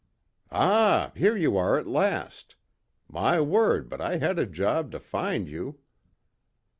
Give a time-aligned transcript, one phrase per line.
[0.51, 2.55] "Ah, here you are at last.
[3.07, 5.77] My word, but I had a job to find you."